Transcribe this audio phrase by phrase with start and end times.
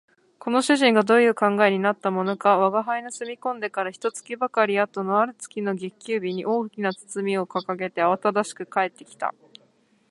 [0.39, 9.35] この主人がどういう考えになったものか吾輩の住み込んでから一月ばかり後のある月の月給日に、大きな包みを提げてあわただしく帰って来た